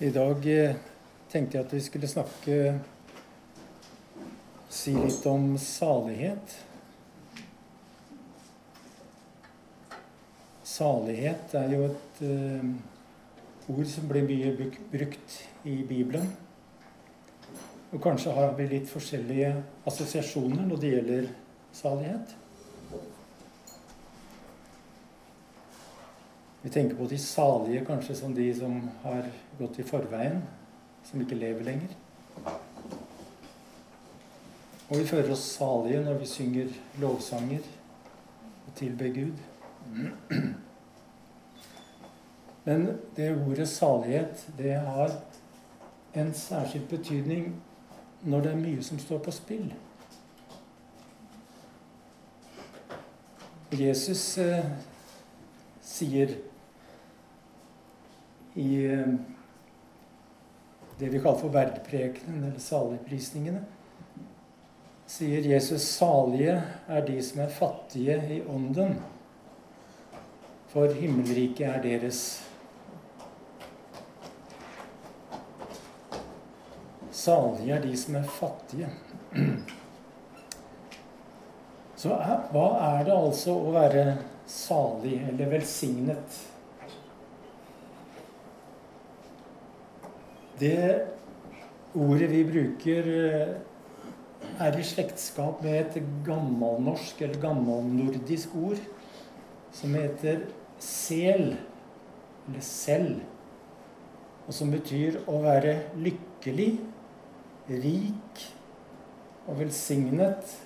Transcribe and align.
I 0.00 0.08
dag 0.08 0.46
eh, 0.48 0.76
tenkte 1.28 1.58
jeg 1.58 1.66
at 1.66 1.72
vi 1.74 1.80
skulle 1.84 2.08
snakke 2.08 2.54
Si 4.72 4.94
litt 4.94 5.26
om 5.28 5.58
salighet. 5.60 6.54
Salighet 10.64 11.52
er 11.58 11.74
jo 11.74 11.82
et 11.90 12.22
uh, 12.22 13.74
ord 13.74 13.90
som 13.90 14.06
blir 14.08 14.24
mye 14.30 14.54
brukt 14.94 15.36
i 15.68 15.80
Bibelen. 15.84 16.30
Og 17.90 18.00
kanskje 18.00 18.32
har 18.38 18.54
vi 18.56 18.70
litt 18.70 18.88
forskjellige 18.88 19.52
assosiasjoner 19.90 20.64
når 20.70 20.80
det 20.80 20.94
gjelder 20.94 21.28
salighet. 21.74 22.36
Vi 26.62 26.70
tenker 26.70 26.96
på 26.96 27.06
de 27.08 27.18
salige 27.18 27.84
kanskje 27.84 28.14
som 28.14 28.34
de 28.34 28.54
som 28.54 28.90
har 29.02 29.28
gått 29.58 29.78
i 29.80 29.86
forveien, 29.86 30.42
som 31.04 31.20
ikke 31.20 31.38
lever 31.40 31.64
lenger. 31.64 31.94
Og 34.90 34.98
vi 34.98 35.06
føler 35.06 35.32
oss 35.32 35.46
salige 35.54 36.02
når 36.04 36.18
vi 36.20 36.26
synger 36.26 36.74
lovsanger 37.00 37.64
og 38.66 38.74
tilber 38.76 39.08
Gud. 39.14 39.32
Men 42.64 42.86
det 43.16 43.30
ordet 43.46 43.68
salighet, 43.68 44.46
det 44.58 44.74
har 44.74 45.16
en 46.14 46.34
særskilt 46.34 46.88
betydning 46.88 47.54
når 48.22 48.40
det 48.40 48.52
er 48.52 48.60
mye 48.60 48.82
som 48.84 48.98
står 48.98 49.18
på 49.24 49.32
spill. 49.32 49.72
Jesus 53.72 54.38
eh, 54.42 54.66
sier 55.80 56.34
i 58.54 58.84
eh, 58.84 59.12
det 60.98 61.08
vi 61.08 61.20
kaller 61.20 61.38
for 61.38 61.54
verdprekenen, 61.54 62.44
eller 62.44 62.60
saligprisningene, 62.60 63.62
sier 65.10 65.46
Jesus 65.48 65.86
salige 65.96 66.58
er 66.86 67.06
de 67.06 67.16
som 67.24 67.40
er 67.42 67.54
fattige 67.54 68.18
i 68.30 68.42
ånden, 68.46 68.98
for 70.70 70.92
himmelriket 70.94 71.66
er 71.66 71.80
deres. 71.82 72.20
Salige 77.10 77.74
er 77.74 77.82
de 77.82 77.96
som 77.98 78.20
er 78.20 78.28
fattige. 78.36 78.92
Så 82.00 82.14
hva 82.52 82.68
er 82.92 83.02
det 83.04 83.16
altså 83.16 83.56
å 83.60 83.74
være 83.74 84.04
salig 84.48 85.18
eller 85.28 85.50
velsignet? 85.52 86.38
Det 90.60 91.06
ordet 91.96 92.30
vi 92.30 92.44
bruker, 92.44 93.06
eh, 93.08 93.56
er 94.60 94.76
i 94.78 94.84
slektskap 94.84 95.62
med 95.64 95.78
et 95.80 96.02
gammelnorsk 96.26 97.22
eller 97.22 97.40
gammelnordisk 97.40 98.54
ord 98.60 98.80
som 99.72 99.94
heter 99.94 100.42
sel, 100.78 101.56
eller 102.48 102.60
selv, 102.60 103.20
og 104.46 104.54
som 104.54 104.70
betyr 104.70 105.22
å 105.30 105.40
være 105.40 105.76
lykkelig 105.96 106.70
rik 107.70 108.46
og 109.46 109.60
velsignet 109.62 110.56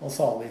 og 0.00 0.10
salig. 0.10 0.50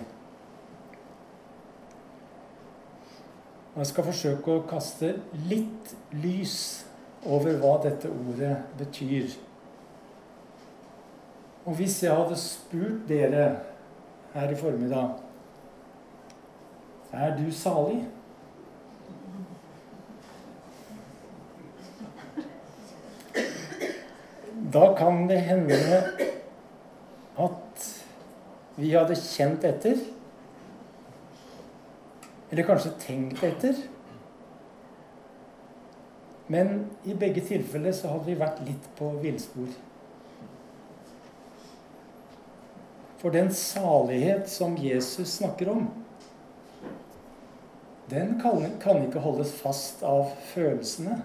Og 3.74 3.84
jeg 3.84 3.92
skal 3.92 4.08
forsøke 4.08 4.54
å 4.56 4.68
kaste 4.70 5.18
litt 5.50 5.98
lys 6.24 6.87
over 7.28 7.60
hva 7.60 7.76
dette 7.84 8.10
ordet 8.10 8.56
betyr. 8.80 9.36
Og 11.68 11.76
hvis 11.76 12.00
jeg 12.04 12.16
hadde 12.16 12.38
spurt 12.40 13.10
dere 13.10 13.48
her 14.34 14.52
i 14.54 14.56
formiddag 14.56 15.18
Er 17.14 17.34
du 17.38 17.52
salig? 17.52 18.06
Da 24.74 24.94
kan 24.98 25.30
det 25.30 25.42
hende 25.42 25.78
at 27.40 27.86
vi 28.76 28.92
hadde 28.92 29.16
kjent 29.16 29.64
etter. 29.66 30.02
Eller 32.52 32.68
kanskje 32.68 32.92
tenkt 33.02 33.44
etter. 33.48 33.80
Men 36.48 36.86
i 37.04 37.14
begge 37.14 37.44
tilfeller 37.44 37.92
så 37.96 38.14
hadde 38.14 38.30
vi 38.30 38.40
vært 38.40 38.62
litt 38.68 38.90
på 38.96 39.10
villspor. 39.24 39.68
For 43.18 43.34
den 43.34 43.50
salighet 43.54 44.48
som 44.50 44.78
Jesus 44.80 45.40
snakker 45.40 45.74
om, 45.74 45.88
den 48.08 48.38
kan, 48.40 48.64
kan 48.80 49.02
ikke 49.04 49.20
holdes 49.20 49.52
fast 49.60 50.04
av 50.08 50.30
følelsene. 50.54 51.18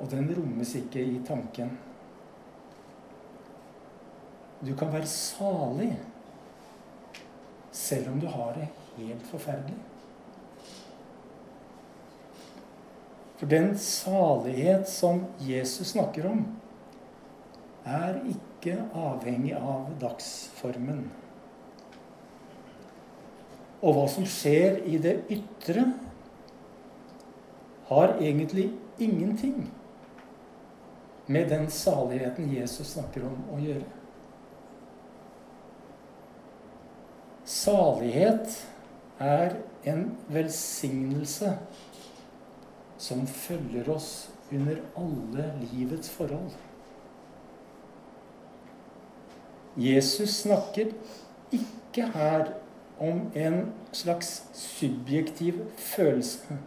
Og 0.00 0.08
den 0.08 0.30
rommes 0.32 0.72
ikke 0.78 1.02
i 1.04 1.18
tanken. 1.28 1.74
Du 4.64 4.72
kan 4.76 4.92
være 4.92 5.08
salig 5.08 5.92
selv 7.72 8.12
om 8.12 8.20
du 8.20 8.26
har 8.32 8.56
det 8.56 8.70
helt 8.96 9.26
forferdelig. 9.28 9.76
For 13.40 13.48
den 13.48 13.78
salighet 13.78 14.88
som 14.88 15.22
Jesus 15.40 15.94
snakker 15.94 16.26
om, 16.28 16.42
er 17.88 18.18
ikke 18.28 18.74
avhengig 18.92 19.54
av 19.56 19.86
dagsformen. 20.02 21.06
Og 23.80 23.96
hva 23.96 24.04
som 24.12 24.28
skjer 24.28 24.82
i 24.84 25.00
det 25.00 25.22
ytre, 25.32 25.86
har 27.88 28.12
egentlig 28.20 28.68
ingenting 29.00 29.70
med 31.26 31.48
den 31.48 31.64
saligheten 31.72 32.52
Jesus 32.52 32.92
snakker 32.92 33.24
om 33.24 33.40
å 33.56 33.62
gjøre. 33.64 33.88
Salighet 37.48 38.52
er 39.16 39.56
en 39.88 40.10
velsignelse 40.28 41.56
som 43.00 43.24
følger 43.26 43.88
oss 43.92 44.30
under 44.52 44.82
alle 44.98 45.46
livets 45.70 46.10
forhold. 46.12 46.52
Jesus 49.80 50.42
snakker 50.42 50.90
ikke 51.54 52.10
her 52.12 52.50
om 53.00 53.30
en 53.34 53.62
slags 53.96 54.42
subjektiv 54.52 55.64
følelse 55.76 56.58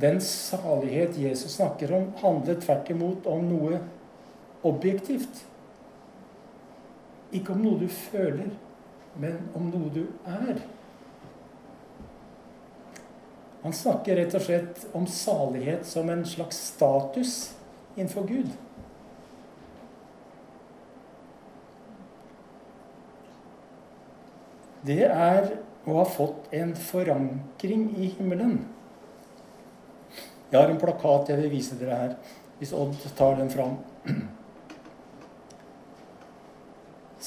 den 0.00 0.20
salighet 0.20 1.18
Jesus 1.22 1.50
snakker 1.50 1.96
om, 1.96 2.12
handler 2.16 2.60
tvert 2.60 2.90
imot 2.90 3.26
om 3.30 3.44
noe 3.46 3.78
objektivt. 4.66 5.44
Ikke 7.34 7.54
om 7.54 7.62
noe 7.62 7.78
du 7.84 7.88
føler, 7.88 8.50
men 9.18 9.38
om 9.54 9.68
noe 9.70 9.90
du 9.94 10.02
er. 10.26 10.58
Han 13.64 13.72
snakker 13.72 14.18
rett 14.20 14.34
og 14.36 14.42
slett 14.44 14.82
om 14.92 15.06
salighet 15.08 15.86
som 15.88 16.10
en 16.12 16.26
slags 16.28 16.58
status 16.74 17.54
innenfor 17.94 18.26
Gud. 18.28 18.50
Det 24.84 25.00
er 25.08 25.48
å 25.88 25.96
ha 25.96 26.04
fått 26.04 26.52
en 26.52 26.76
forankring 26.76 27.88
i 27.96 28.10
himmelen. 28.18 28.58
Jeg 30.50 30.60
har 30.60 30.68
en 30.68 30.84
plakat 30.84 31.32
jeg 31.32 31.40
vil 31.40 31.52
vise 31.56 31.80
dere 31.80 32.02
her, 32.02 32.14
hvis 32.60 32.76
Odd 32.76 33.00
tar 33.16 33.40
den 33.40 33.48
fram. 33.48 33.80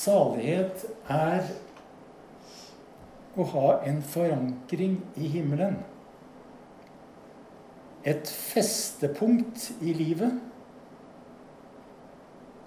Salighet 0.06 0.86
er 1.10 1.50
å 3.34 3.52
ha 3.58 3.70
en 3.90 4.04
forankring 4.06 5.00
i 5.18 5.34
himmelen. 5.34 5.82
Et 8.08 8.30
festepunkt 8.32 9.72
i 9.84 9.94
livet 9.98 10.38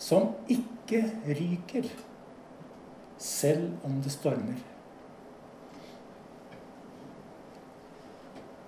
som 0.00 0.34
ikke 0.50 1.00
ryker, 1.28 1.88
selv 3.20 3.87
om 3.87 3.98
det 4.04 4.12
stormer. 4.12 4.60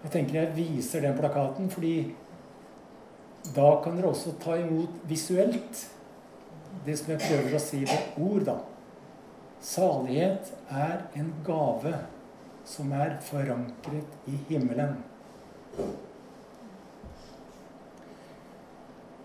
Jeg 0.03 0.13
tenker 0.13 0.39
jeg 0.41 0.57
viser 0.57 1.05
den 1.05 1.17
plakaten, 1.17 1.71
fordi 1.71 1.95
da 3.55 3.69
kan 3.83 3.97
dere 3.97 4.13
også 4.13 4.35
ta 4.43 4.57
imot 4.61 5.03
visuelt 5.09 5.87
det 6.87 6.97
som 6.99 7.13
jeg 7.13 7.23
prøver 7.23 7.57
å 7.57 7.63
si 7.63 7.83
med 7.85 8.23
ord, 8.23 8.45
da. 8.49 8.57
Salighet 9.63 10.53
er 10.71 11.05
en 11.19 11.29
gave 11.47 11.93
som 12.67 12.93
er 12.97 13.19
forankret 13.23 14.31
i 14.31 14.39
himmelen. 14.49 14.97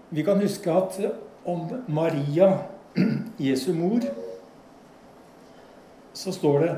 Vi 0.10 0.24
kan 0.24 0.40
huske 0.40 0.72
at 0.72 1.00
om 1.48 1.68
Maria, 1.88 2.54
Jesu 3.38 3.74
mor, 3.74 4.02
så 6.14 6.32
står 6.32 6.60
det 6.60 6.76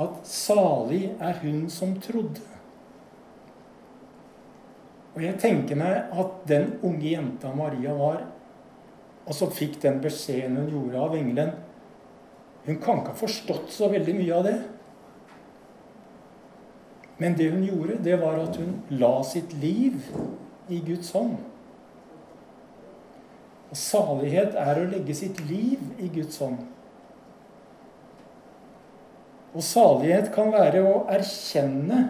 at 0.00 0.26
'salig 0.26 1.16
er 1.20 1.34
hun 1.42 1.70
som 1.70 1.96
trodde'. 2.00 2.46
Og 5.14 5.22
jeg 5.22 5.38
tenker 5.42 5.76
meg 5.76 6.04
at 6.12 6.48
den 6.48 6.78
unge 6.82 7.10
jenta 7.10 7.50
Maria 7.54 7.92
var, 7.92 8.22
og 9.26 9.34
som 9.34 9.50
fikk 9.50 9.82
den 9.82 10.00
beskjeden 10.00 10.56
hun 10.56 10.70
gjorde 10.70 11.00
av 11.00 11.14
engelen 11.14 11.50
Hun 12.64 12.76
kan 12.76 12.98
ikke 13.00 13.14
ha 13.14 13.16
forstått 13.16 13.70
så 13.72 13.88
veldig 13.88 14.14
mye 14.14 14.34
av 14.36 14.44
det. 14.44 14.58
Men 17.18 17.36
det 17.38 17.50
hun 17.50 17.62
gjorde, 17.64 17.96
det 18.04 18.18
var 18.20 18.36
at 18.38 18.56
hun 18.56 18.74
la 18.90 19.22
sitt 19.24 19.54
liv 19.62 19.96
i 20.68 20.80
Guds 20.84 21.12
hånd. 21.16 21.38
Og 23.70 23.78
salighet 23.78 24.56
er 24.58 24.80
å 24.80 24.88
legge 24.90 25.14
sitt 25.14 25.38
liv 25.46 25.82
i 26.02 26.08
Guds 26.10 26.40
hånd. 26.42 26.58
Og 29.54 29.62
salighet 29.66 30.30
kan 30.34 30.50
være 30.54 30.82
å 30.86 31.04
erkjenne 31.10 32.00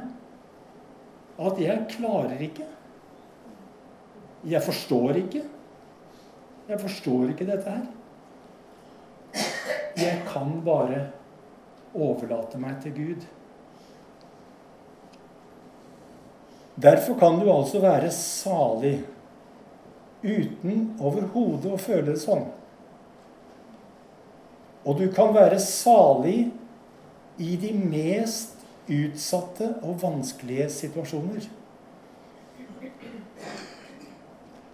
at 1.41 1.59
'jeg 1.61 1.87
klarer 1.97 2.41
ikke'. 2.41 2.69
'Jeg 4.45 4.63
forstår 4.63 5.17
ikke'. 5.25 5.45
'Jeg 6.69 6.81
forstår 6.81 7.31
ikke 7.31 7.47
dette 7.47 7.71
her'. 7.71 7.89
Jeg 9.97 10.23
kan 10.33 10.63
bare 10.65 11.11
overlate 11.95 12.59
meg 12.59 12.83
til 12.83 12.93
Gud. 12.93 13.27
Derfor 16.83 17.19
kan 17.19 17.41
du 17.41 17.51
altså 17.53 17.81
være 17.81 18.11
salig 18.11 19.05
uten 20.23 20.91
overhodet 21.01 21.73
å 21.73 21.81
føle 21.81 22.13
det 22.13 22.21
sånn. 22.23 22.47
Og 24.85 24.97
du 25.01 25.07
kan 25.13 25.35
være 25.37 25.61
salig 25.61 26.51
i 27.41 27.57
de 27.61 27.73
mest 27.77 28.61
utsatte 28.91 29.75
og 29.85 30.01
vanskelige 30.03 30.69
situasjoner. 30.73 31.47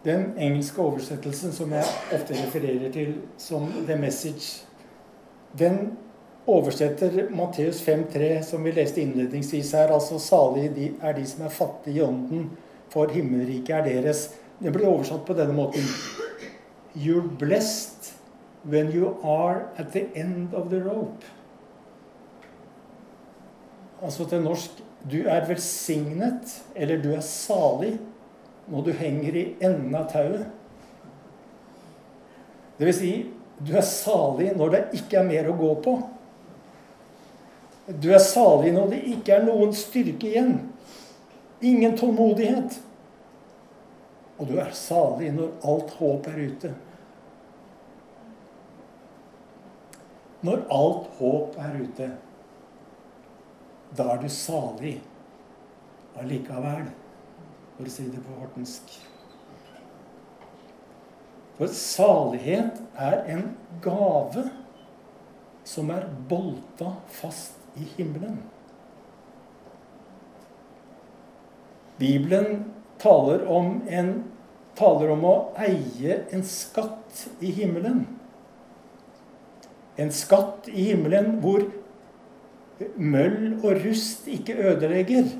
Den 0.07 0.29
engelske 0.39 0.83
oversettelsen 0.83 1.53
som 1.55 1.73
jeg 1.75 1.95
ofte 2.15 2.37
refererer 2.39 2.93
til 2.95 3.17
som 3.43 3.67
The 3.89 3.97
Message, 3.99 4.63
den 5.59 5.97
oversetter 6.47 7.27
Matteus 7.35 7.81
5,3, 7.83 8.43
som 8.47 8.63
vi 8.63 8.75
leste 8.77 9.03
innledningsvis 9.03 9.73
her. 9.75 9.91
Altså 9.91 10.19
salige 10.23 10.93
er 11.03 11.17
de 11.17 11.27
som 11.27 11.43
er 11.47 11.55
fattige 11.55 11.99
i 11.99 12.05
ånden, 12.07 12.51
for 12.93 13.11
himmelriket 13.11 13.75
er 13.81 13.89
deres. 13.89 14.29
Den 14.59 14.73
blir 14.73 14.89
oversatt 14.89 15.27
på 15.27 15.37
denne 15.37 15.57
måten. 15.57 15.85
You're 16.97 17.27
blessed 17.39 18.13
when 18.65 18.91
you 18.93 19.17
are 19.23 19.69
at 19.77 19.93
the 19.93 20.07
end 20.15 20.55
of 20.55 20.71
the 20.71 20.81
rope. 20.85 21.25
Altså 24.03 24.25
til 24.29 24.43
norsk 24.43 24.83
du 25.11 25.21
er 25.31 25.45
velsignet, 25.47 26.63
eller 26.75 27.03
du 27.03 27.13
er 27.15 27.23
salig, 27.23 27.99
når 28.67 28.83
du 28.83 28.93
henger 28.99 29.37
i 29.39 29.45
enden 29.63 29.95
av 29.95 30.09
tauet. 30.11 30.49
Det 32.79 32.89
vil 32.89 32.97
si, 32.97 33.13
du 33.63 33.71
er 33.77 33.87
salig 33.87 34.51
når 34.57 34.73
det 34.75 34.83
ikke 34.99 35.21
er 35.21 35.29
mer 35.29 35.51
å 35.53 35.57
gå 35.57 35.71
på. 35.85 35.95
Du 37.87 38.11
er 38.11 38.23
salig 38.25 38.73
når 38.75 38.91
det 38.97 39.05
ikke 39.13 39.37
er 39.37 39.47
noen 39.47 39.73
styrke 39.77 40.33
igjen. 40.33 40.57
Ingen 41.63 41.95
tålmodighet. 41.97 42.81
Og 44.37 44.51
du 44.51 44.59
er 44.61 44.73
salig 44.77 45.31
når 45.33 45.55
alt 45.65 45.97
håp 45.97 46.29
er 46.29 46.41
ute. 46.51 46.73
Når 50.45 50.63
alt 50.77 51.11
håp 51.19 51.57
er 51.59 51.79
ute, 51.81 52.09
da 53.97 54.09
er 54.13 54.21
du 54.21 54.29
salig 54.31 54.99
allikevel, 56.21 56.91
for 57.77 57.89
å 57.89 57.93
si 57.93 58.07
det 58.13 58.21
på 58.25 58.37
hortensk. 58.43 58.99
For 61.57 61.73
salighet 61.73 62.83
er 63.01 63.23
en 63.33 63.47
gave 63.85 64.45
som 65.67 65.89
er 65.95 66.05
bolta 66.29 66.93
fast 67.17 67.57
i 67.81 67.89
himmelen. 67.97 68.39
Bibelen 71.97 72.76
taler 73.03 73.47
om, 73.51 73.81
en, 73.89 74.13
taler 74.79 75.13
om 75.15 75.25
å 75.27 75.35
eie 75.67 76.21
en 76.35 76.45
skatt 76.47 77.27
i 77.41 77.53
himmelen. 77.57 78.05
En 79.97 80.13
skatt 80.13 80.69
i 80.69 80.91
himmelen 80.91 81.39
hvor 81.45 81.65
møll 83.01 83.57
og 83.63 83.83
rust 83.85 84.27
ikke 84.29 84.57
ødelegger, 84.73 85.31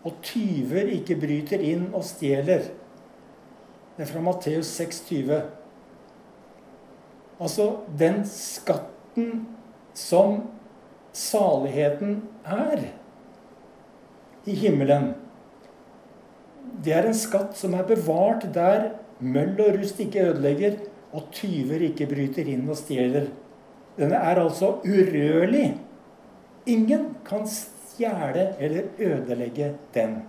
og 0.00 0.20
tyver 0.24 0.88
ikke 0.96 1.18
bryter 1.20 1.60
inn 1.60 1.90
og 1.92 2.04
stjeler. 2.08 2.70
Det 3.96 4.06
er 4.06 4.08
fra 4.08 4.22
Matteus 4.24 4.70
6,20. 4.80 5.42
Altså 7.40 7.66
den 8.00 8.22
skatten 8.28 9.42
som 9.96 10.38
saligheten 11.12 12.22
er 12.44 12.86
i 14.48 14.54
himmelen. 14.56 15.12
Det 16.84 16.94
er 16.94 17.08
en 17.08 17.16
skatt 17.16 17.56
som 17.58 17.74
er 17.76 17.86
bevart 17.88 18.46
der 18.54 18.92
møll 19.20 19.58
og 19.60 19.78
rust 19.78 20.00
ikke 20.00 20.30
ødelegger, 20.30 20.78
og 21.12 21.26
tyver 21.34 21.82
ikke 21.90 22.06
bryter 22.06 22.46
inn 22.48 22.68
og 22.70 22.78
stjeler. 22.78 23.26
Den 23.98 24.12
er 24.14 24.38
altså 24.38 24.76
urørlig. 24.86 25.74
Ingen 26.66 27.16
kan 27.26 27.48
stjele 27.50 28.52
eller 28.58 28.82
ødelegge 28.98 29.72
den. 29.94 30.20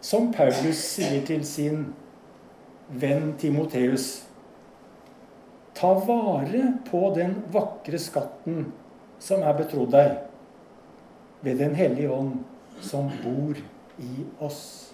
Som 0.00 0.32
Paulus 0.32 0.80
sier 0.80 1.20
til 1.28 1.44
sin 1.44 1.84
venn 2.88 3.34
Timoteus 3.38 4.24
Ta 5.76 5.92
vare 5.94 6.62
på 6.90 7.12
den 7.16 7.36
vakre 7.52 7.98
skatten 8.00 8.66
som 9.22 9.44
er 9.44 9.54
betrodd 9.56 9.92
deg, 9.94 10.16
ved 11.40 11.60
Den 11.60 11.76
hellige 11.78 12.10
ånd 12.12 12.40
som 12.84 13.10
bor 13.22 13.58
i 13.98 14.24
oss. 14.40 14.92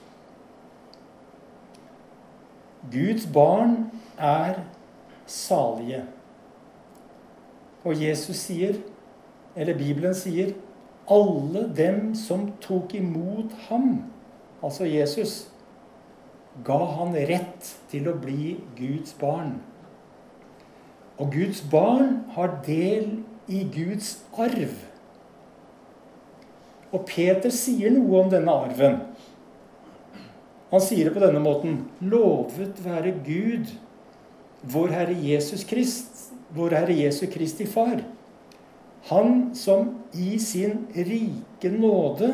Guds 2.92 3.26
barn 3.34 3.90
er 4.18 4.60
salige. 5.26 6.04
Og 7.84 8.02
Jesus 8.02 8.36
sier, 8.36 8.78
eller 9.56 9.78
Bibelen 9.78 10.14
sier, 10.14 10.54
alle 11.10 11.68
dem 11.76 12.14
som 12.18 12.48
tok 12.62 12.94
imot 12.98 13.54
ham, 13.68 14.04
altså 14.62 14.84
Jesus, 14.84 15.46
ga 16.64 16.78
han 16.98 17.14
rett 17.28 17.72
til 17.90 18.08
å 18.10 18.16
bli 18.18 18.56
Guds 18.78 19.14
barn. 19.20 19.58
Og 21.18 21.32
Guds 21.32 21.62
barn 21.70 22.24
har 22.36 22.58
del 22.66 23.20
i 23.48 23.62
Guds 23.72 24.16
arv. 24.36 24.74
Og 26.94 27.06
Peter 27.08 27.52
sier 27.54 27.92
noe 27.94 28.22
om 28.22 28.30
denne 28.32 28.52
arven. 28.52 29.00
Han 30.70 30.82
sier 30.82 31.08
det 31.08 31.14
på 31.16 31.22
denne 31.22 31.42
måten.: 31.42 31.80
Lovet 32.00 32.78
være 32.84 33.14
Gud, 33.26 33.70
vår 34.62 34.94
Herre 34.94 35.16
Jesus 35.22 35.64
Krist, 35.68 36.30
vår 36.54 36.78
Herre 36.80 36.96
Jesu 36.98 37.26
Kristi 37.30 37.66
Far. 37.70 38.02
Han 39.10 39.54
som 39.54 39.92
i 40.12 40.38
sin 40.42 40.86
rike 40.94 41.70
nåde 41.70 42.32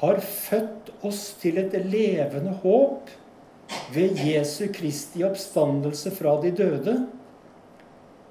har 0.00 0.18
født 0.20 0.90
oss 1.06 1.28
til 1.40 1.60
et 1.62 1.76
levende 1.86 2.56
håp 2.64 3.12
ved 3.94 4.18
Jesu 4.26 4.66
Kristi 4.74 5.22
oppstandelse 5.26 6.10
fra 6.14 6.34
de 6.42 6.50
døde 6.54 6.96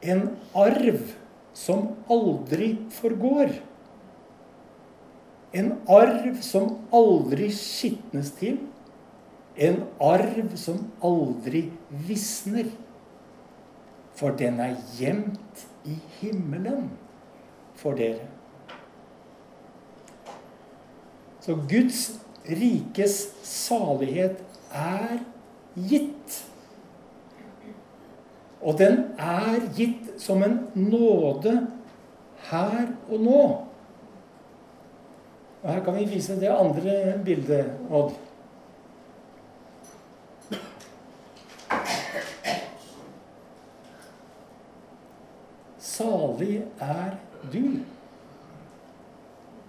en 0.05 0.27
arv 0.53 0.99
som 1.55 1.87
aldri 2.11 2.75
forgår. 2.93 3.55
En 5.55 5.71
arv 5.87 6.41
som 6.43 6.71
aldri 6.95 7.49
skitnes 7.55 8.33
til. 8.39 8.59
En 9.55 9.85
arv 10.03 10.51
som 10.59 10.81
aldri 11.05 11.69
visner. 12.07 12.67
For 14.15 14.35
den 14.35 14.59
er 14.63 14.75
gjemt 14.97 15.65
i 15.87 15.95
himmelen 16.19 16.89
for 17.75 17.95
dere. 17.99 18.27
Så 21.45 21.55
Guds 21.69 22.07
rikes 22.49 23.19
salighet 23.45 24.39
er 24.73 25.19
gitt. 25.75 26.41
Og 28.65 28.79
den 28.79 29.03
er 29.21 29.59
gitt 29.77 30.15
som 30.21 30.41
en 30.43 30.57
nåde 30.73 31.53
her 32.49 32.87
og 33.09 33.21
nå. 33.21 33.43
Og 35.65 35.73
her 35.73 35.83
kan 35.83 35.95
vi 35.97 36.05
vise 36.05 36.35
det 36.37 36.47
andre 36.47 37.13
bildet, 37.25 37.71
Odd. 37.89 38.11
Salig 45.79 46.59
er 46.79 47.15
du, 47.49 47.79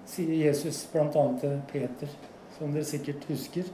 sier 0.04 0.34
Jesus 0.44 0.82
bl.a. 0.92 1.08
til 1.40 1.56
Peter, 1.72 2.12
som 2.58 2.76
dere 2.76 2.84
sikkert 2.84 3.24
husker. 3.30 3.72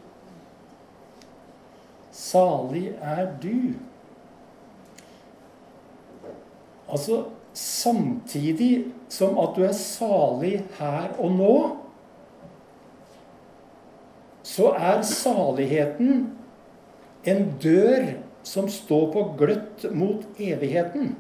Salig 2.14 2.92
er 3.02 3.34
du. 3.42 3.74
Altså 6.86 7.24
samtidig 7.52 8.92
som 9.10 9.38
at 9.42 9.56
du 9.56 9.64
er 9.66 9.74
salig 9.74 10.60
her 10.78 11.16
og 11.18 11.32
nå 11.40 11.54
så 14.42 14.72
er 14.74 15.02
saligheten 15.06 16.30
en 17.24 17.44
dør 17.62 18.08
som 18.42 18.68
står 18.70 19.10
på 19.14 19.26
gløtt 19.38 19.84
mot 19.94 20.24
evigheten. 20.40 21.14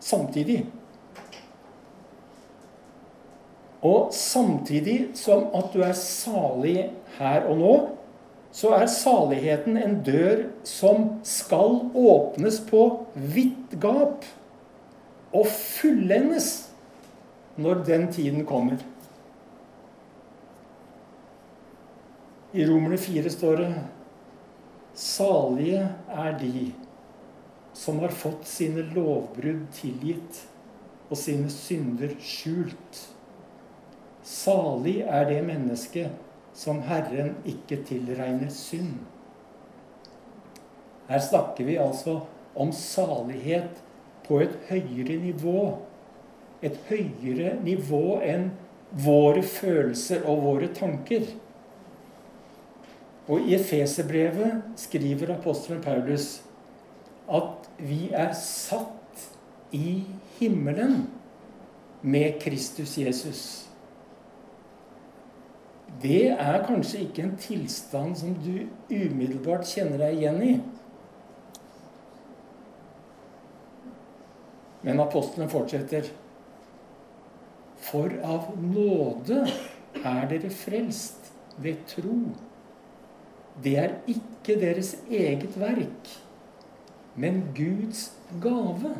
Samtidig. 0.00 0.64
Og 3.82 4.12
samtidig 4.14 5.12
som 5.18 5.50
at 5.58 5.74
du 5.74 5.82
er 5.82 5.96
salig 5.98 6.92
her 7.18 7.48
og 7.50 7.58
nå, 7.58 7.74
så 8.52 8.74
er 8.76 8.86
saligheten 8.92 9.78
en 9.80 9.98
dør 10.04 10.46
som 10.68 11.08
skal 11.24 11.80
åpnes 11.96 12.60
på 12.68 12.82
vidt 13.14 13.76
gap 13.80 14.26
og 15.32 15.48
fullendes 15.48 16.50
når 17.56 17.84
den 17.88 18.06
tiden 18.12 18.44
kommer. 18.46 18.80
I 22.54 22.66
Romerne 22.66 22.96
4 22.96 23.30
står 23.30 23.56
det 23.56 23.74
Salige 24.94 25.86
er 26.12 26.34
de 26.36 26.66
som 27.72 28.02
har 28.02 28.12
fått 28.12 28.44
sine 28.44 28.82
lovbrudd 28.92 29.62
tilgitt 29.72 30.42
og 31.08 31.16
sine 31.16 31.48
synder 31.48 32.12
skjult. 32.20 32.98
Salig 34.20 34.98
er 35.00 35.24
det 35.30 35.38
mennesket 35.46 36.12
som 36.52 36.82
Herren 36.84 37.38
ikke 37.48 37.78
tilregner 37.88 38.52
synd. 38.52 38.98
Her 41.08 41.24
snakker 41.24 41.64
vi 41.64 41.78
altså 41.80 42.18
om 42.52 42.74
salighet 42.76 43.80
på 44.26 44.42
et 44.44 44.58
høyere 44.68 45.16
nivå. 45.24 45.78
Et 46.60 46.76
høyere 46.90 47.56
nivå 47.64 48.20
enn 48.28 48.50
våre 48.92 49.40
følelser 49.40 50.28
og 50.28 50.44
våre 50.44 50.68
tanker. 50.76 51.24
Og 53.30 53.40
i 53.40 53.54
Efeserbrevet 53.54 54.62
skriver 54.76 55.36
apostelen 55.36 55.82
Paulus 55.82 56.40
at 57.30 57.68
vi 57.78 58.08
er 58.10 58.32
satt 58.34 59.28
i 59.72 60.02
himmelen 60.38 61.04
med 62.02 62.40
Kristus 62.42 62.96
Jesus. 62.98 63.42
Det 66.02 66.32
er 66.32 66.64
kanskje 66.66 67.04
ikke 67.06 67.22
en 67.22 67.36
tilstand 67.38 68.16
som 68.18 68.34
du 68.42 68.66
umiddelbart 68.90 69.68
kjenner 69.70 70.02
deg 70.02 70.18
igjen 70.18 70.42
i. 70.42 70.52
Men 74.82 75.02
apostelen 75.04 75.50
fortsetter. 75.52 76.08
For 77.82 78.10
av 78.26 78.50
nåde 78.58 79.44
er 80.02 80.24
dere 80.30 80.50
frelst 80.50 81.30
ved 81.62 81.84
tro 81.86 82.16
det 83.60 83.78
er 83.78 83.90
ikke 84.08 84.60
deres 84.60 84.96
eget 85.10 85.60
verk, 85.60 86.12
men 87.14 87.42
Guds 87.56 88.12
gave. 88.42 88.94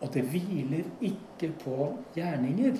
Og 0.00 0.14
det 0.14 0.22
hviler 0.32 0.84
ikke 1.00 1.52
på 1.64 1.92
gjerninger. 2.14 2.76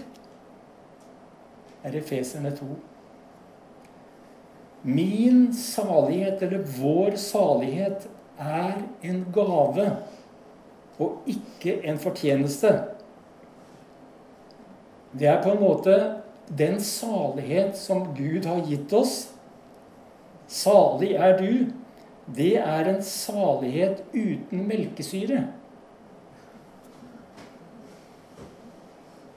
er 1.83 1.97
Efeserne 1.97 2.51
2. 2.57 2.67
Min 4.83 5.55
salighet, 5.55 6.43
eller 6.43 6.65
vår 6.81 7.17
salighet, 7.17 8.09
er 8.39 8.73
en 9.03 9.27
gave 9.35 9.97
og 10.99 11.23
ikke 11.27 11.81
en 11.85 11.99
fortjeneste. 11.99 12.73
Det 15.19 15.29
er 15.29 15.43
på 15.43 15.53
en 15.53 15.61
måte 15.61 15.97
den 16.59 16.81
salighet 16.81 17.77
som 17.79 18.11
Gud 18.17 18.45
har 18.45 18.65
gitt 18.69 18.93
oss, 18.93 19.31
Salig 20.51 21.15
er 21.15 21.39
du. 21.39 21.71
Det 22.37 22.57
er 22.59 22.89
en 22.91 23.03
salighet 23.03 24.03
uten 24.15 24.67
melkesyre. 24.67 25.45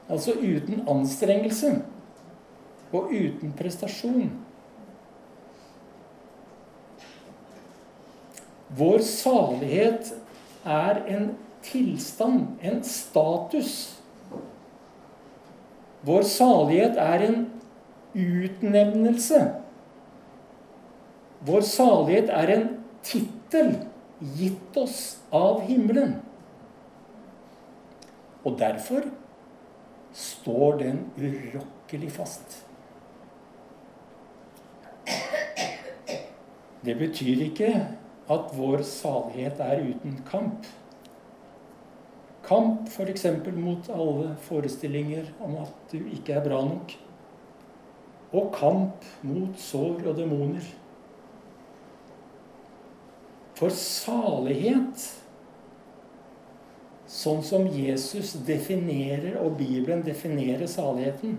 Altså 0.10 0.34
uten 0.38 0.84
anstrengelse 0.90 1.76
og 2.94 3.14
uten 3.14 3.54
prestasjon. 3.58 4.32
Vår 8.78 9.02
salighet 9.06 10.14
er 10.66 11.02
en 11.08 11.32
tilstand, 11.64 12.48
en 12.62 12.84
status. 12.84 13.74
Vår 16.04 16.26
salighet 16.28 16.98
er 16.98 17.28
en 17.30 17.44
utnevnelse. 18.14 19.63
Vår 21.44 21.62
salighet 21.68 22.30
er 22.32 22.52
en 22.54 22.68
tittel 23.04 23.74
gitt 24.38 24.78
oss 24.80 25.00
av 25.36 25.64
himmelen. 25.68 26.16
Og 28.44 28.56
derfor 28.60 29.08
står 30.14 30.78
den 30.80 31.02
urokkelig 31.18 32.12
fast. 32.16 32.62
Det 36.84 36.96
betyr 37.00 37.44
ikke 37.48 37.74
at 38.32 38.56
vår 38.56 38.84
salighet 38.88 39.60
er 39.64 39.84
uten 39.84 40.18
kamp. 40.28 40.68
Kamp 42.44 42.88
f.eks. 42.92 43.26
mot 43.56 43.90
alle 43.92 44.34
forestillinger 44.48 45.32
om 45.44 45.56
at 45.64 45.92
du 45.92 46.00
ikke 46.12 46.36
er 46.40 46.44
bra 46.48 46.60
nok. 46.68 46.96
Og 48.34 48.50
kamp 48.56 49.06
mot 49.24 49.60
sår 49.60 50.08
og 50.08 50.18
demoner. 50.18 50.83
For 53.64 53.72
salighet, 53.72 55.00
sånn 57.08 57.38
som 57.48 57.70
Jesus 57.72 58.34
definerer, 58.44 59.38
og 59.40 59.54
Bibelen 59.56 60.02
definerer 60.04 60.68
saligheten, 60.68 61.38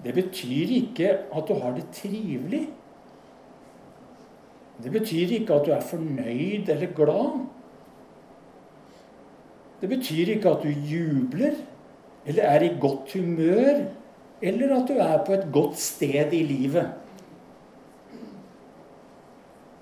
det 0.00 0.14
betyr 0.16 0.72
ikke 0.78 1.10
at 1.28 1.44
du 1.50 1.58
har 1.60 1.76
det 1.76 1.84
trivelig. 1.92 2.62
Det 4.80 4.94
betyr 4.96 5.36
ikke 5.42 5.58
at 5.58 5.68
du 5.68 5.74
er 5.76 5.84
fornøyd 5.84 6.72
eller 6.72 6.96
glad. 6.96 7.36
Det 9.84 9.92
betyr 9.92 10.32
ikke 10.38 10.56
at 10.56 10.64
du 10.64 10.72
jubler 10.88 11.60
eller 12.24 12.48
er 12.48 12.64
i 12.64 12.74
godt 12.80 13.12
humør, 13.12 13.84
eller 14.40 14.76
at 14.80 14.88
du 14.88 14.96
er 14.96 15.18
på 15.28 15.36
et 15.36 15.48
godt 15.52 15.76
sted 15.84 16.32
i 16.32 16.46
livet. 16.48 16.94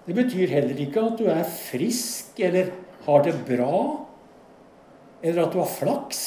Det 0.07 0.15
betyr 0.15 0.51
heller 0.51 0.79
ikke 0.83 1.03
at 1.07 1.19
du 1.21 1.29
er 1.31 1.45
frisk 1.47 2.41
eller 2.43 2.73
har 3.07 3.23
det 3.27 3.35
bra, 3.47 3.83
eller 5.23 5.45
at 5.45 5.53
du 5.55 5.61
har 5.63 5.71
flaks. 5.71 6.23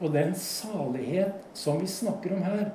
Og 0.00 0.14
den 0.14 0.32
salighet 0.34 1.42
som 1.56 1.80
vi 1.80 1.88
snakker 1.90 2.32
om 2.36 2.44
her, 2.46 2.70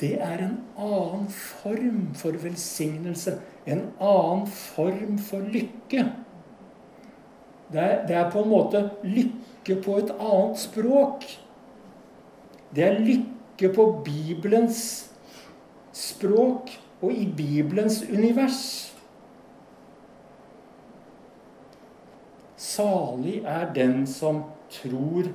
det 0.00 0.16
er 0.18 0.40
en 0.42 0.56
annen 0.80 1.28
form 1.30 2.14
for 2.18 2.36
velsignelse. 2.42 3.36
En 3.66 3.84
annen 4.00 4.46
form 4.50 5.18
for 5.22 5.44
lykke. 5.44 6.06
Det 7.72 7.82
er, 7.82 8.06
det 8.06 8.16
er, 8.16 8.30
på 8.30 8.42
en 8.42 8.50
måte 8.50 8.82
lykke 9.04 9.76
på 9.84 9.98
et 10.00 10.10
annet 10.16 10.58
språk. 10.62 11.26
Det 12.74 12.84
er 12.86 12.98
lykke 13.02 13.70
på 13.74 13.86
Bibelens 14.06 14.80
språk 15.96 16.74
og 17.02 17.12
i 17.12 17.26
Bibelens 17.36 18.02
univers. 18.12 18.92
Salig 22.56 23.42
er 23.44 23.72
den 23.74 24.06
som 24.06 24.42
tror 24.70 25.28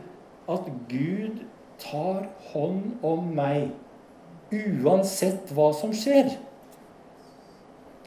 at 0.49 0.67
Gud 0.89 1.41
tar 1.81 2.27
hånd 2.51 2.97
om 3.05 3.31
meg 3.37 3.71
uansett 4.51 5.53
hva 5.55 5.71
som 5.73 5.93
skjer. 5.95 6.33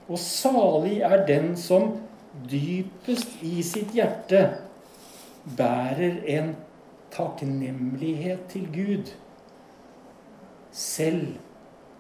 Og 0.05 0.21
salig 0.21 1.01
er 1.07 1.25
den 1.27 1.55
som 1.59 1.95
dypest 2.51 3.41
i 3.47 3.63
sitt 3.67 3.95
hjerte 3.97 4.45
bærer 5.57 6.21
en 6.37 6.55
takknemlighet 7.15 8.47
til 8.51 8.69
Gud, 8.75 9.13
selv 10.75 11.39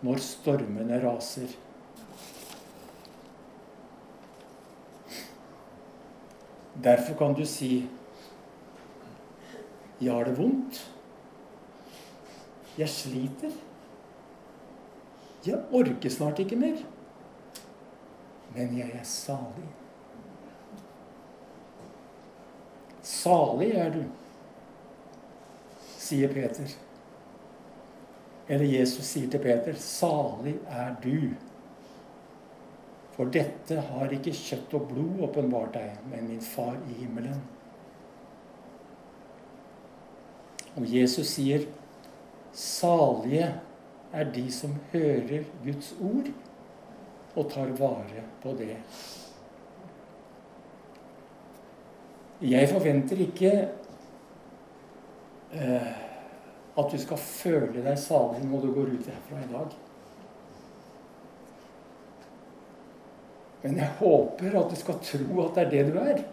når 0.05 0.21
stormene 0.21 0.99
raser. 1.03 1.53
Derfor 6.85 7.17
kan 7.19 7.37
du 7.39 7.47
si 7.49 7.87
Jeg 10.01 10.13
har 10.13 10.25
det 10.27 10.35
vondt. 10.37 10.81
Jeg 12.77 12.89
sliter. 12.89 13.53
Jeg 15.47 15.61
orker 15.73 16.11
snart 16.11 16.43
ikke 16.43 16.59
mer. 16.59 16.83
Men 18.55 18.79
jeg 18.79 18.91
er 18.95 19.07
salig. 19.07 19.71
Salig 23.05 23.71
er 23.77 23.91
du, 23.95 24.03
sier 25.99 26.33
Peter. 26.33 26.75
Eller 28.49 28.65
Jesus 28.65 29.05
sier 29.05 29.31
til 29.31 29.41
Peter, 29.41 29.73
'Salig 29.73 30.55
er 30.69 30.95
du'. 31.03 31.35
For 33.17 33.25
dette 33.25 33.81
har 33.81 34.11
ikke 34.11 34.35
kjøtt 34.35 34.75
og 34.75 34.89
blod 34.91 35.23
åpenbart 35.29 35.75
deg, 35.75 35.91
men 36.11 36.29
min 36.29 36.41
far 36.41 36.77
i 36.91 36.93
himmelen. 36.99 37.43
Og 40.77 40.95
Jesus 40.97 41.27
sier, 41.27 41.67
'Salige 42.53 43.55
er 44.13 44.25
de 44.25 44.53
som 44.53 44.77
hører 44.93 45.45
Guds 45.65 45.95
ord 46.03 46.33
og 47.37 47.51
tar 47.51 47.67
vare 47.67 48.25
på 48.43 48.49
det'. 48.49 48.77
Jeg 52.43 52.69
forventer 52.69 53.17
ikke 53.17 53.69
eh, 55.53 56.04
at 56.75 56.91
du 56.91 56.99
skal 56.99 57.21
føle 57.21 57.83
deg 57.85 57.99
salig 58.01 58.43
når 58.49 58.65
du 58.65 58.71
går 58.75 58.95
ut 58.97 59.11
herfra 59.11 59.43
i 59.43 59.51
dag. 59.53 59.75
Men 63.65 63.79
jeg 63.81 63.93
håper 64.01 64.57
at 64.61 64.73
du 64.73 64.77
skal 64.77 64.99
tro 65.01 65.45
at 65.47 65.55
det 65.57 65.63
er 65.65 65.71
det 65.73 65.85
du 65.89 66.01
er. 66.03 66.25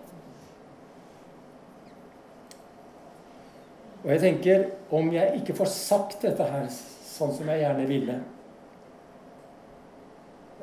Og 4.01 4.09
jeg 4.09 4.21
tenker, 4.23 4.65
om 4.89 5.11
jeg 5.13 5.37
ikke 5.39 5.55
får 5.55 5.69
sagt 5.71 6.25
dette 6.25 6.47
her 6.49 6.65
sånn 6.71 7.33
som 7.37 7.49
jeg 7.51 7.61
gjerne 7.61 7.83
ville 7.85 8.15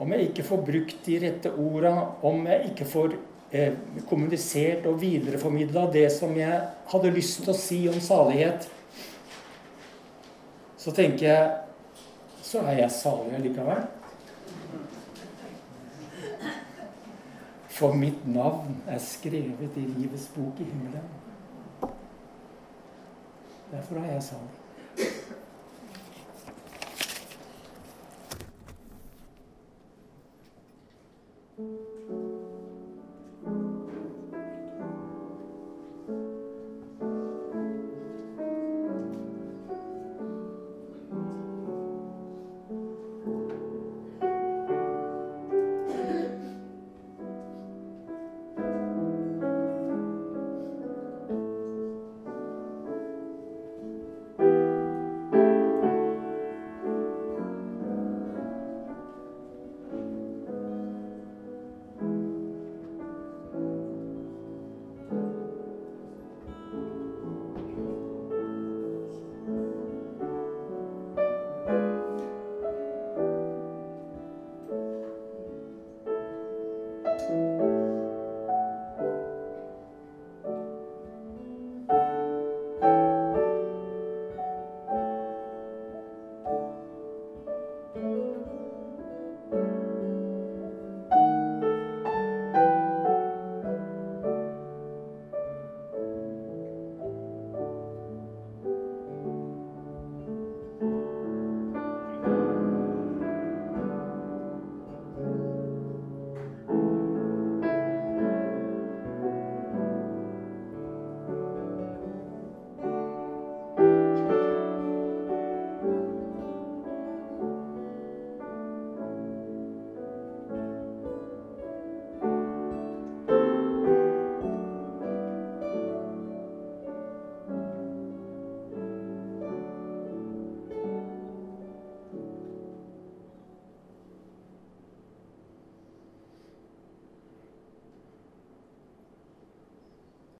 Om 0.02 0.12
jeg 0.14 0.28
ikke 0.28 0.44
får 0.46 0.60
brukt 0.66 1.06
de 1.06 1.18
rette 1.22 1.50
orda, 1.58 1.92
om 2.26 2.44
jeg 2.46 2.72
ikke 2.72 2.86
får 2.86 3.14
eh, 3.50 3.78
kommunisert 4.10 4.86
og 4.86 5.00
videreformidla 5.00 5.88
det 5.94 6.04
som 6.14 6.34
jeg 6.38 6.58
hadde 6.92 7.14
lyst 7.14 7.40
til 7.42 7.50
å 7.50 7.56
si 7.58 7.78
om 7.90 7.98
salighet, 8.02 8.68
så 10.78 10.92
tenker 10.94 11.26
jeg 11.26 11.56
Så 12.42 12.62
er 12.64 12.78
jeg 12.78 12.90
salig 12.94 13.34
allikevel. 13.36 13.82
For 17.68 17.92
mitt 17.92 18.22
navn 18.26 18.78
er 18.88 19.02
skrevet 19.02 19.76
i 19.76 19.84
livets 19.84 20.30
bok 20.32 20.62
i 20.62 20.64
himmelen. 20.64 21.10
Derfor 23.72 24.00
er 24.00 24.12
jeg 24.12 24.22
salig. 24.30 24.67